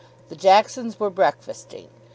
[0.29, 1.85] The Jacksons were breakfasting.
[1.85, 1.99] Mr.